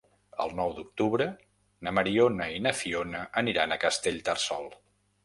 [0.43, 1.27] El nou d'octubre
[1.87, 4.67] na Mariona i na Fiona aniran a Castellterçol.